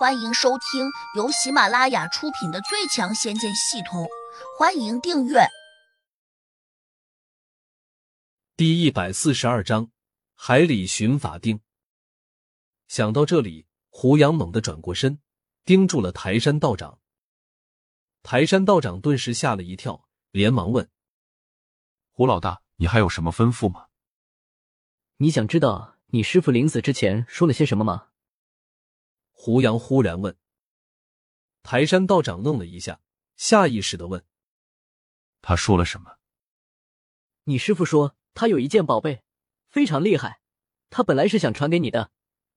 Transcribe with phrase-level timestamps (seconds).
[0.00, 4.02] 欢迎收听由喜马拉雅出品的《最强仙剑系统》，
[4.58, 5.46] 欢迎订阅。
[8.56, 9.90] 第一百四十二章，
[10.34, 11.60] 海里寻法定。
[12.88, 15.20] 想到这里，胡杨猛地转过身，
[15.66, 16.98] 盯住了台山道长。
[18.22, 20.88] 台山道长顿时吓了一跳，连忙问
[22.10, 23.88] ：“胡老大，你还有什么吩咐吗？”
[25.18, 28.06] 你想知道你师傅临死之前说了些什么吗？
[29.42, 30.36] 胡杨忽然问。
[31.62, 33.00] 台山道长愣了一下，
[33.36, 34.22] 下意识的问
[35.40, 36.18] ：“他说了什么？”
[37.44, 39.24] 你师傅说他有一件宝贝，
[39.70, 40.42] 非常厉害，
[40.90, 42.12] 他本来是想传给你的，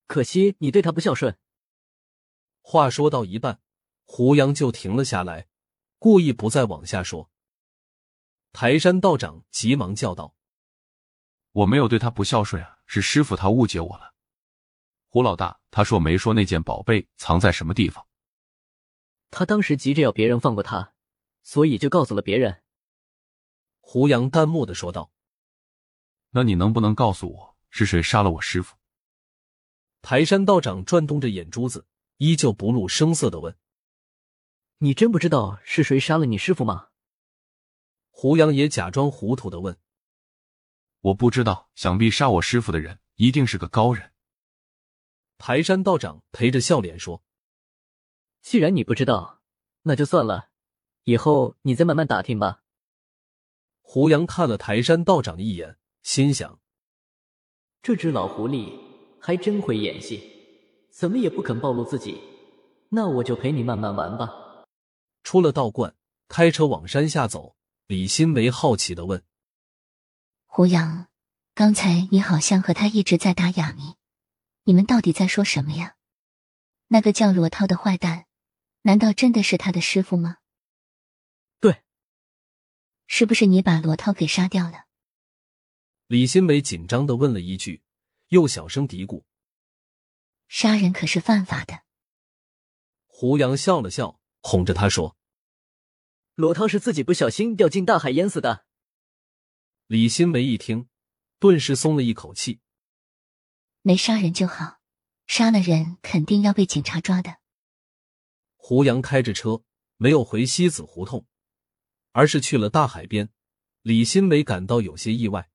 [0.07, 1.39] 可惜你对他不孝顺。
[2.59, 3.61] 话说到一半，
[4.03, 5.47] 胡杨就停了下来，
[5.99, 7.31] 故意不再往下说。
[8.51, 10.35] 台山道长急忙叫道
[11.63, 14.12] ：“我没有对他不孝顺啊，是师傅他误解我了。”
[15.13, 18.07] 胡老大，他说没说那件宝贝藏在什么地方。
[19.29, 20.95] 他当时急着要别人放过他，
[21.43, 22.63] 所以就告诉了别人。
[23.79, 25.11] 胡杨淡漠的说道
[26.33, 28.75] ：“那你能不能告诉我是谁杀了我师傅？”
[30.01, 31.85] 台山道长转动着眼珠子，
[32.17, 33.55] 依旧不露声色的问
[34.81, 36.87] ：“你真不知道是谁杀了你师傅吗？”
[38.09, 39.77] 胡杨也假装糊涂的问
[41.01, 44.09] ：“我不知道，想必杀我师傅的人一定是个高人。”
[45.45, 47.21] 台山道长陪着笑脸说
[48.41, 49.41] ：“既然你不知道，
[49.81, 50.47] 那就算了，
[51.03, 52.61] 以后你再慢慢打听吧。”
[53.83, 56.61] 胡杨看了台山道长一眼，心想
[57.83, 58.71] ：“这只老狐狸
[59.19, 60.23] 还真会演戏，
[60.89, 62.23] 怎么也不肯暴露自己。
[62.87, 64.29] 那我就陪你慢慢玩吧。”
[65.23, 65.93] 出了道观，
[66.29, 67.57] 开车往山下走。
[67.87, 69.21] 李新梅好奇的问
[70.47, 71.07] ：“胡杨，
[71.53, 73.95] 刚才你好像和他一直在打哑谜。”
[74.65, 75.97] 你们到底在说什么呀？
[76.87, 78.27] 那个叫罗涛的坏蛋，
[78.83, 80.37] 难道真的是他的师傅吗？
[81.59, 81.83] 对，
[83.07, 84.85] 是不是你把罗涛给杀掉了？
[86.07, 87.83] 李新梅紧张的问了一句，
[88.29, 89.23] 又小声嘀咕
[90.47, 91.83] ：“杀人可是犯法的。”
[93.07, 95.17] 胡杨笑了笑，哄着他说
[96.35, 98.65] ：“罗涛是自己不小心掉进大海淹死的。”
[99.87, 100.87] 李新梅一听，
[101.39, 102.61] 顿时松了一口气。
[103.85, 104.79] 没杀人就好，
[105.27, 107.39] 杀了人肯定要被警察抓的。
[108.55, 109.61] 胡杨开着车
[109.97, 111.27] 没有回西子胡同，
[112.13, 113.29] 而是去了大海边。
[113.81, 115.49] 李新梅感到有些意外，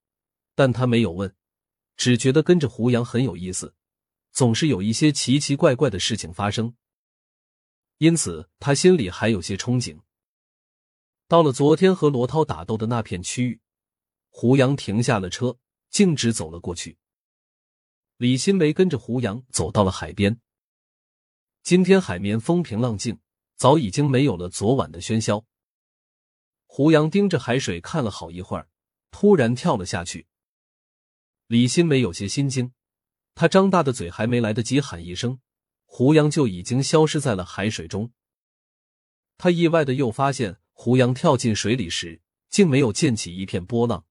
[0.55, 1.35] 但他没有问，
[1.97, 3.75] 只觉得跟着胡杨很有意思，
[4.31, 6.77] 总是有一些奇奇怪怪的事情发生，
[7.97, 10.03] 因此他心里还有些憧憬。
[11.27, 13.63] 到了昨天和罗涛打斗的那片区域，
[14.29, 15.59] 胡杨停下了车，
[15.89, 16.99] 径直走了过去。
[18.19, 20.41] 李新梅跟着胡杨走到了海边。
[21.63, 23.21] 今天海面风平浪静，
[23.55, 25.47] 早已经没有了昨晚的喧嚣。
[26.67, 28.69] 胡杨盯着海水看了好一会儿，
[29.13, 30.27] 突然跳了下去。
[31.47, 32.73] 李新梅有些心惊，
[33.37, 35.39] 她张大的嘴还没来得及喊一声，
[35.85, 38.11] 胡杨就已经消失在了海水中。
[39.37, 42.21] 他意外的又发现，胡杨跳进水里时，
[42.51, 44.05] 竟没有溅起一片波浪。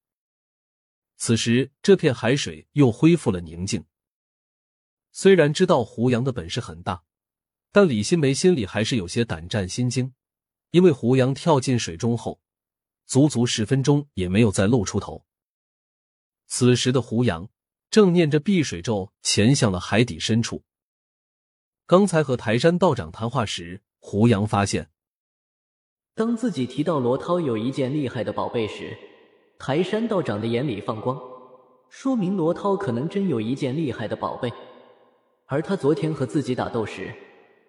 [1.17, 3.83] 此时，这片海水又恢复了宁静。
[5.19, 7.01] 虽然知道胡杨的本事很大，
[7.71, 10.13] 但李新梅心里还是有些胆战心惊，
[10.69, 12.39] 因为胡杨跳进水中后，
[13.07, 15.25] 足足十分钟也没有再露出头。
[16.45, 17.49] 此时的胡杨
[17.89, 20.61] 正念着避水咒，潜向了海底深处。
[21.87, 24.91] 刚才和台山道长谈话时，胡杨发现，
[26.13, 28.95] 当自己提到罗涛有一件厉害的宝贝时，
[29.57, 31.19] 台山道长的眼里放光，
[31.89, 34.53] 说明罗涛可能真有一件厉害的宝贝。
[35.47, 37.13] 而他昨天和自己打斗时，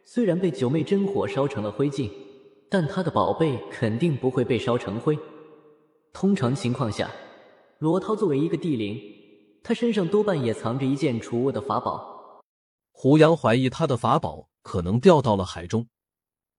[0.04, 2.10] 虽然被九妹真火烧成了灰烬，
[2.68, 5.16] 但他的宝贝肯定不会被烧成灰。
[6.12, 7.08] 通常情况下，
[7.78, 9.00] 罗涛作为一个地灵，
[9.62, 12.42] 他身上多半也藏着一件储物的法宝。
[12.90, 15.86] 胡杨怀疑他的法宝可能掉到了海中，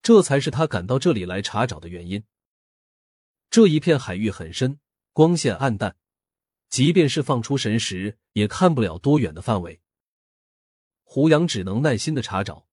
[0.00, 2.24] 这才是他赶到这里来查找的原因。
[3.50, 4.78] 这一片海域很深，
[5.12, 5.96] 光线暗淡，
[6.70, 9.82] 即便是放出神识，也看不了多远的范围。
[11.12, 12.68] 胡杨只能耐心的查找。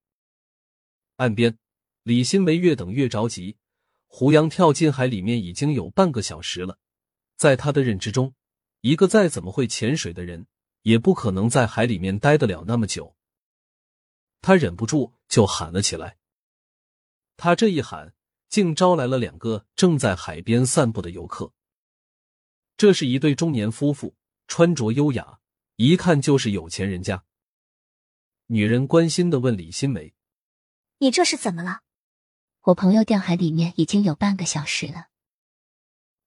[1.16, 1.58] 岸边，
[2.04, 3.58] 李新梅越等越着急。
[4.06, 6.78] 胡杨跳进海里面已经有半个小时了，
[7.36, 8.36] 在他的认知中，
[8.82, 10.46] 一个再怎么会潜水的人，
[10.84, 13.16] 也不可能在海里面待得了那么久。
[14.42, 16.20] 他忍不住就喊了起来。
[17.38, 18.14] 他这一喊，
[18.50, 21.54] 竟招来了两个正在海边散步的游客。
[22.78, 25.40] 这是一对中年夫妇，穿着优雅，
[25.78, 27.24] 一看就是有钱人家。
[28.50, 30.14] 女人关心的问李新梅
[31.00, 31.82] ：“你这是怎么了？
[32.62, 35.08] 我朋友掉海里面已经有半个小时了。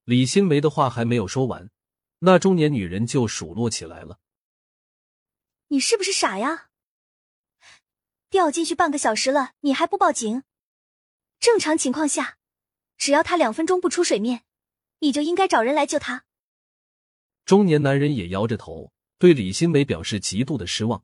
[0.05, 1.70] 李新梅的话还没有说完，
[2.19, 4.19] 那中年女人就数落起来了
[5.69, 6.69] ：“你是不是傻呀？
[8.28, 10.43] 掉进去半个小时了，你还不报警？
[11.38, 12.37] 正常情况下，
[12.99, 14.44] 只要他两分钟不出水面，
[14.99, 16.26] 你就应该找人来救他。”
[17.46, 21.02] 中年男人也摇着头，对李新梅表示极度的失望，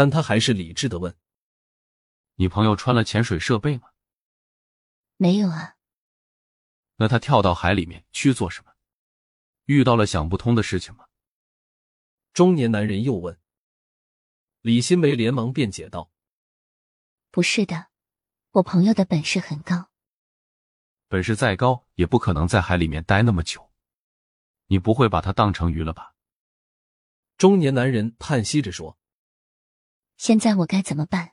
[0.00, 1.14] 但他还是理智的问
[2.36, 3.90] ：“你朋友穿了潜水设备吗
[5.18, 5.76] ？”“没有啊。”
[6.96, 8.72] 那他跳到海里面去做什么？
[9.66, 11.04] 遇到了想不通的事情吗？
[12.32, 13.38] 中年男人又问。
[14.62, 16.10] 李新梅连忙辩解道
[17.30, 17.88] ：“不是的，
[18.52, 19.90] 我朋友的本事很高。
[21.08, 23.70] 本事再高，也不可能在海里面待那么久。
[24.68, 26.14] 你不会把他当成鱼了吧？”
[27.36, 28.96] 中年男人叹息着说
[30.20, 31.32] ：“现在我该怎么办？”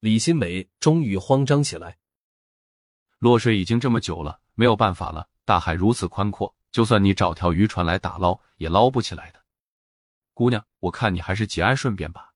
[0.00, 1.98] 李新梅终于慌张起来。
[3.18, 5.28] 落水已经这么久了，没有办法了。
[5.44, 9.44] 大海如此宽阔，就算你找条渔船来打捞，也捞不起来的。
[10.32, 12.32] 姑娘，我看你还是节哀顺变吧。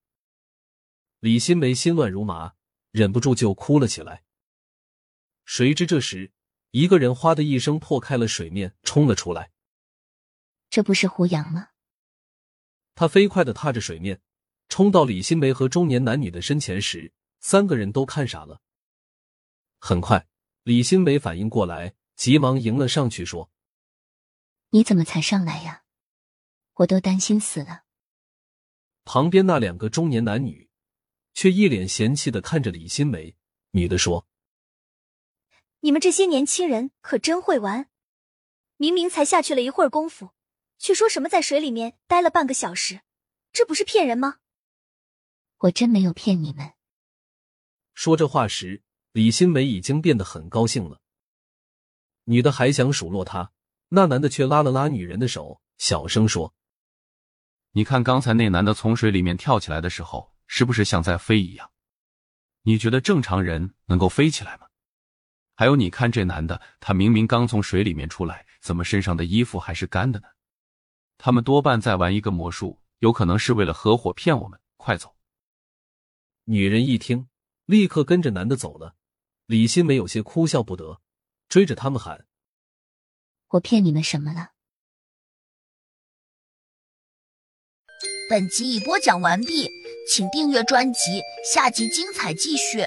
[1.21, 2.53] 李新梅心乱如麻，
[2.91, 4.25] 忍不住就哭了起来。
[5.47, 6.31] 谁知这时，
[6.73, 9.51] 一个人哗的一声破开了水面，冲了出来。
[10.69, 11.69] 这不是胡杨吗？
[12.95, 14.21] 他飞快的踏着水面，
[14.73, 18.63] 冲到李新梅和中年男女的身前时，三个人都看傻了。
[19.79, 20.27] 很快。
[20.63, 23.51] 李新梅反应过来，急忙迎了上去，说
[24.73, 25.83] ：“你怎么才上来呀？
[26.77, 27.83] 我都担心死了。”
[29.05, 30.71] 旁边那两个中年男女
[31.35, 33.37] 却一脸嫌弃的看着李新梅。
[33.73, 34.27] 女的说
[35.81, 37.91] ：“你们这些年轻人可真会玩！
[38.79, 40.31] 明明才下去了一会儿功夫，
[40.79, 43.03] 却说什么在水里面待了半个小时，
[43.53, 44.39] 这不是骗人吗？”
[45.63, 46.73] 我真没有骗你们。
[47.95, 48.83] 说这话时。
[49.13, 50.99] 李新梅已经变得很高兴了，
[52.25, 53.53] 女的还想数落他，
[53.91, 56.55] 那男的却拉了拉女人的手，小声说
[57.73, 61.71] ：“你看刚才那男的从水里面跳起来的时候，是不是像在飞一样？
[62.63, 64.67] 你觉得正常人能够飞起来吗？
[65.57, 70.27] 还有，你看这男的，他明明刚从水里面出来，怎么身上的衣服还是干的呢？
[71.19, 74.59] 他们多半在玩一个魔术，有可能是为了合伙骗我们。
[74.79, 75.15] 快走！”
[76.45, 77.29] 女人一听，
[77.67, 78.97] 立刻跟着男的走了。
[79.47, 81.01] 李新梅有些哭笑不得，
[81.49, 82.27] 追着他们喊
[83.51, 84.51] ：“我骗你们什么了？”
[88.29, 89.69] 本集已播讲完毕，
[90.09, 91.23] 请订阅专辑，
[91.53, 92.79] 下集精彩继续。